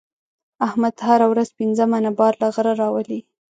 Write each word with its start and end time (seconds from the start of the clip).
احمد 0.67 0.95
هره 1.07 1.25
ورځ 1.31 1.49
پنځه 1.59 1.83
منه 1.91 2.11
بار 2.19 2.33
له 2.41 2.47
غره 2.55 2.73
راولي. 2.81 3.19